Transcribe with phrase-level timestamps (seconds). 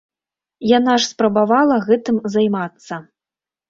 [0.77, 2.93] Яна ж спрабавала гэтым займацца.